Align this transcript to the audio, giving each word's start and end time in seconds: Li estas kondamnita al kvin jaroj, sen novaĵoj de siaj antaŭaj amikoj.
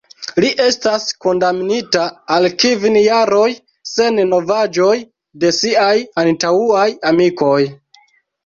Li 0.43 0.47
estas 0.67 1.03
kondamnita 1.25 2.05
al 2.37 2.47
kvin 2.63 2.97
jaroj, 3.01 3.45
sen 3.91 4.17
novaĵoj 4.31 4.97
de 5.45 5.55
siaj 5.61 5.95
antaŭaj 6.25 6.89
amikoj. 7.13 7.61